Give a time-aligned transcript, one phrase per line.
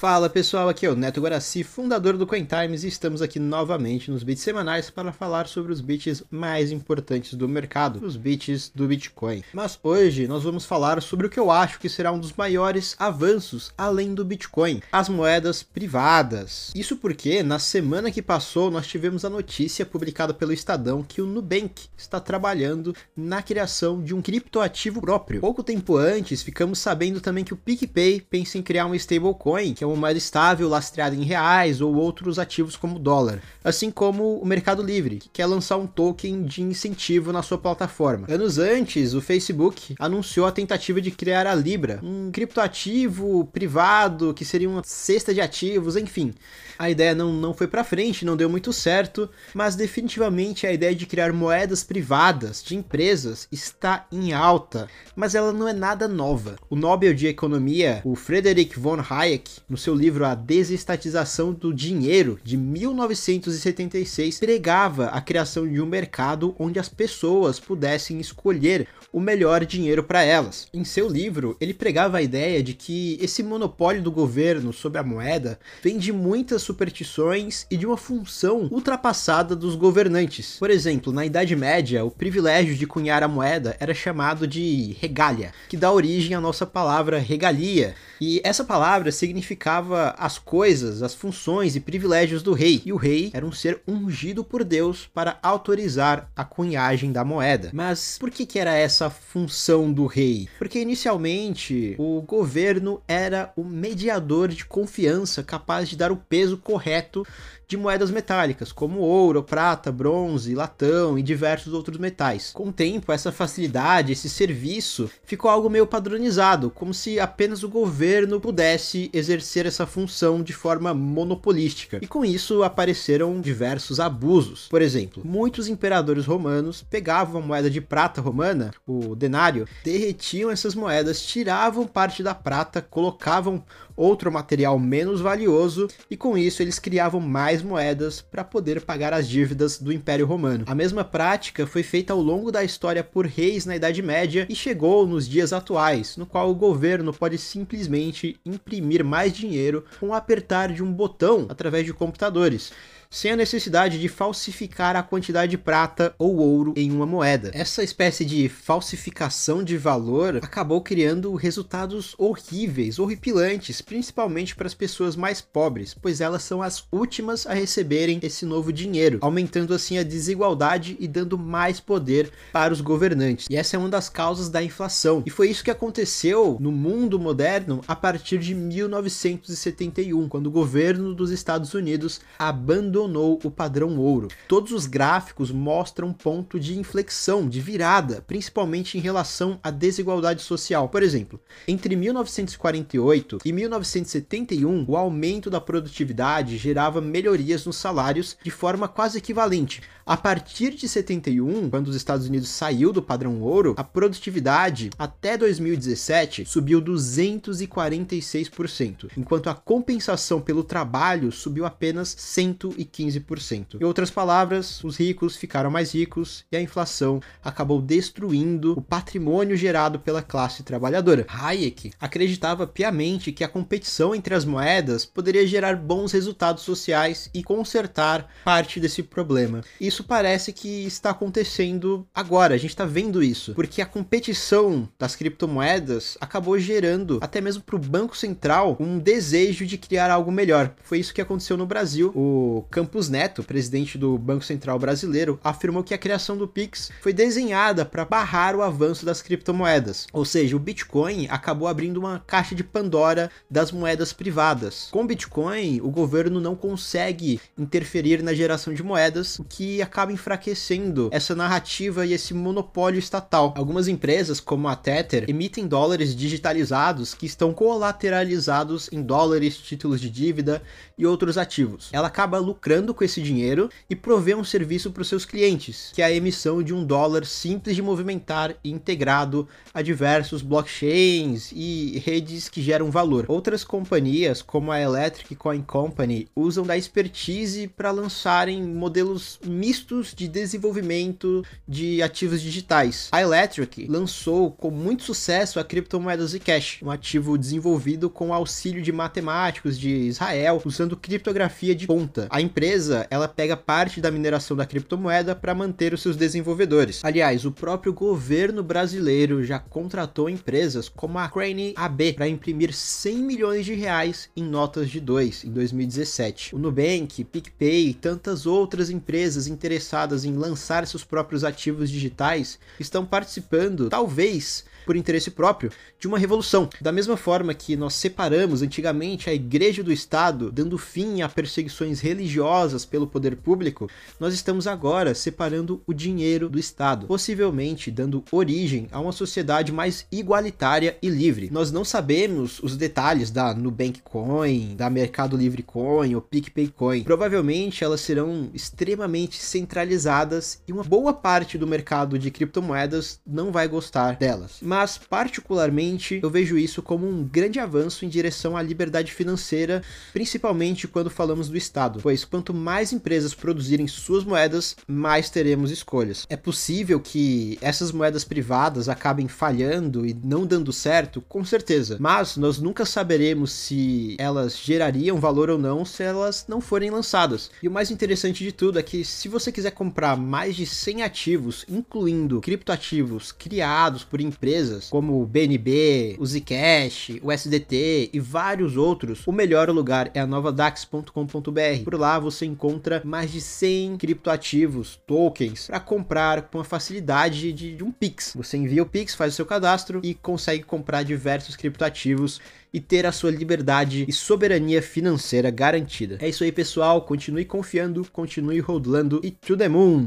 [0.00, 4.22] Fala pessoal, aqui é o Neto Guaraci, fundador do CoinTimes, e estamos aqui novamente nos
[4.22, 9.44] bits semanais para falar sobre os bits mais importantes do mercado, os bits do Bitcoin.
[9.52, 12.96] Mas hoje nós vamos falar sobre o que eu acho que será um dos maiores
[12.98, 16.72] avanços além do Bitcoin, as moedas privadas.
[16.74, 21.26] Isso porque na semana que passou nós tivemos a notícia publicada pelo Estadão que o
[21.26, 25.42] Nubank está trabalhando na criação de um criptoativo próprio.
[25.42, 29.84] Pouco tempo antes ficamos sabendo também que o PicPay pensa em criar um stablecoin, que
[29.84, 34.46] é uma moeda estável lastreada em reais ou outros ativos como dólar, assim como o
[34.46, 38.26] Mercado Livre, que quer lançar um token de incentivo na sua plataforma.
[38.30, 44.44] Anos antes, o Facebook anunciou a tentativa de criar a Libra, um criptoativo privado que
[44.44, 46.34] seria uma cesta de ativos, enfim.
[46.78, 50.94] A ideia não, não foi para frente, não deu muito certo, mas definitivamente a ideia
[50.94, 56.56] de criar moedas privadas de empresas está em alta, mas ela não é nada nova.
[56.70, 62.38] O Nobel de Economia, o Frederick von Hayek, no seu livro A Desestatização do Dinheiro,
[62.44, 69.64] de 1976, pregava a criação de um mercado onde as pessoas pudessem escolher o melhor
[69.64, 70.68] dinheiro para elas.
[70.72, 75.02] Em seu livro, ele pregava a ideia de que esse monopólio do governo sobre a
[75.02, 80.56] moeda vem de muitas superstições e de uma função ultrapassada dos governantes.
[80.58, 85.52] Por exemplo, na Idade Média, o privilégio de cunhar a moeda era chamado de regalia,
[85.68, 87.94] que dá origem à nossa palavra regalia.
[88.20, 89.69] E essa palavra significava
[90.16, 92.82] as coisas, as funções e privilégios do rei.
[92.84, 97.70] E o rei era um ser ungido por Deus para autorizar a cunhagem da moeda.
[97.72, 100.48] Mas por que, que era essa função do rei?
[100.58, 107.26] Porque inicialmente o governo era o mediador de confiança capaz de dar o peso correto
[107.70, 112.50] de moedas metálicas, como ouro, prata, bronze, latão e diversos outros metais.
[112.52, 117.68] Com o tempo, essa facilidade, esse serviço, ficou algo meio padronizado, como se apenas o
[117.68, 121.98] governo pudesse exercer essa função de forma monopolística.
[122.02, 124.68] E com isso apareceram diversos abusos.
[124.68, 130.74] Por exemplo, muitos imperadores romanos pegavam a moeda de prata romana, o denário, derretiam essas
[130.74, 133.62] moedas, tiravam parte da prata, colocavam
[134.00, 139.28] outro material menos valioso e com isso eles criavam mais moedas para poder pagar as
[139.28, 140.64] dívidas do Império Romano.
[140.66, 144.54] A mesma prática foi feita ao longo da história por reis na Idade Média e
[144.54, 149.49] chegou nos dias atuais, no qual o governo pode simplesmente imprimir mais dinheiro
[149.98, 152.72] com o apertar de um botão através de computadores
[153.12, 157.50] sem a necessidade de falsificar a quantidade de prata ou ouro em uma moeda.
[157.52, 165.16] Essa espécie de falsificação de valor acabou criando resultados horríveis, horripilantes, principalmente para as pessoas
[165.16, 170.04] mais pobres, pois elas são as últimas a receberem esse novo dinheiro, aumentando assim a
[170.04, 173.48] desigualdade e dando mais poder para os governantes.
[173.50, 175.24] E essa é uma das causas da inflação.
[175.26, 181.12] E foi isso que aconteceu no mundo moderno a partir de 1971, quando o governo
[181.12, 184.28] dos Estados Unidos abandonou abandonou o padrão ouro.
[184.46, 190.88] Todos os gráficos mostram ponto de inflexão, de virada, principalmente em relação à desigualdade social.
[190.88, 198.50] Por exemplo, entre 1948 e 1971, o aumento da produtividade gerava melhorias nos salários de
[198.50, 199.82] forma quase equivalente.
[200.04, 205.36] A partir de 71, quando os Estados Unidos saiu do padrão ouro, a produtividade até
[205.36, 212.89] 2017 subiu 246%, enquanto a compensação pelo trabalho subiu apenas 115%.
[212.92, 213.80] 15%.
[213.80, 219.56] Em outras palavras, os ricos ficaram mais ricos e a inflação acabou destruindo o patrimônio
[219.56, 221.26] gerado pela classe trabalhadora.
[221.28, 227.42] Hayek acreditava piamente que a competição entre as moedas poderia gerar bons resultados sociais e
[227.42, 229.62] consertar parte desse problema.
[229.80, 235.16] Isso parece que está acontecendo agora, a gente está vendo isso, porque a competição das
[235.16, 240.74] criptomoedas acabou gerando, até mesmo para o Banco Central, um desejo de criar algo melhor.
[240.82, 242.12] Foi isso que aconteceu no Brasil.
[242.14, 247.12] O Campos Neto, presidente do Banco Central Brasileiro, afirmou que a criação do Pix foi
[247.12, 250.06] desenhada para barrar o avanço das criptomoedas.
[250.14, 254.88] Ou seja, o Bitcoin acabou abrindo uma caixa de Pandora das moedas privadas.
[254.90, 260.10] Com o Bitcoin, o governo não consegue interferir na geração de moedas, o que acaba
[260.10, 263.52] enfraquecendo essa narrativa e esse monopólio estatal.
[263.58, 270.08] Algumas empresas, como a Tether, emitem dólares digitalizados que estão colateralizados em dólares, títulos de
[270.08, 270.62] dívida
[270.96, 271.90] e outros ativos.
[271.92, 275.90] Ela acaba lucrando lucrando com esse dinheiro e prover um serviço para os seus clientes,
[275.92, 281.50] que é a emissão de um dólar simples de movimentar e integrado a diversos blockchains
[281.52, 283.24] e redes que geram valor.
[283.26, 290.28] Outras companhias, como a Electric Coin Company, usam da expertise para lançarem modelos mistos de
[290.28, 293.08] desenvolvimento de ativos digitais.
[293.10, 298.92] A Electric lançou com muito sucesso a criptomoeda Zcash, um ativo desenvolvido com auxílio de
[298.92, 302.28] matemáticos de Israel usando criptografia de ponta.
[302.30, 307.00] A empresa, ela pega parte da mineração da criptomoeda para manter os seus desenvolvedores.
[307.04, 313.18] Aliás, o próprio governo brasileiro já contratou empresas como a Crane AB para imprimir 100
[313.18, 316.56] milhões de reais em notas de 2 em 2017.
[316.56, 323.06] O Nubank, PicPay e tantas outras empresas interessadas em lançar seus próprios ativos digitais estão
[323.06, 325.70] participando, talvez por interesse próprio,
[326.00, 326.68] de uma revolução.
[326.80, 332.00] Da mesma forma que nós separamos antigamente a igreja do Estado, dando fim a perseguições
[332.00, 333.88] religiosas pelo poder público,
[334.18, 340.08] nós estamos agora separando o dinheiro do Estado, possivelmente dando origem a uma sociedade mais
[340.10, 341.50] igualitária e livre.
[341.52, 347.04] Nós não sabemos os detalhes da Nubank Coin, da Mercado Livre Coin ou PicPay Coin.
[347.04, 353.68] Provavelmente elas serão extremamente centralizadas e uma boa parte do mercado de criptomoedas não vai
[353.68, 359.12] gostar delas mas particularmente eu vejo isso como um grande avanço em direção à liberdade
[359.12, 365.70] financeira, principalmente quando falamos do Estado, pois quanto mais empresas produzirem suas moedas, mais teremos
[365.70, 366.24] escolhas.
[366.30, 372.38] É possível que essas moedas privadas acabem falhando e não dando certo, com certeza, mas
[372.38, 377.50] nós nunca saberemos se elas gerariam valor ou não se elas não forem lançadas.
[377.62, 381.02] E o mais interessante de tudo é que se você quiser comprar mais de 100
[381.02, 388.20] ativos, incluindo criptoativos criados por empresas empresas, como o BNB, o Zcash, o SDT e
[388.20, 391.84] vários outros, o melhor lugar é a novadax.com.br.
[391.84, 397.76] Por lá você encontra mais de 100 criptoativos, tokens, para comprar com a facilidade de,
[397.76, 398.32] de um Pix.
[398.36, 402.40] Você envia o Pix, faz o seu cadastro e consegue comprar diversos criptoativos
[402.72, 406.18] e ter a sua liberdade e soberania financeira garantida.
[406.20, 407.02] É isso aí, pessoal.
[407.02, 410.06] Continue confiando, continue rodando e to the moon!